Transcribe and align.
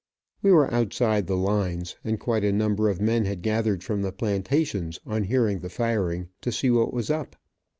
We 0.41 0.51
were 0.51 0.73
outside 0.73 1.27
the 1.27 1.37
lines, 1.37 1.95
and 2.03 2.19
quite 2.19 2.43
a 2.43 2.51
number 2.51 2.89
of 2.89 2.99
men 2.99 3.25
had 3.25 3.43
gathered 3.43 3.83
from 3.83 4.01
the 4.01 4.11
plantations, 4.11 4.99
on 5.05 5.25
hearing 5.25 5.59
the 5.59 5.69
firing, 5.69 6.29
to 6.41 6.51
see 6.51 6.71
what 6.71 6.91
was 6.91 7.11
up. 7.11 7.35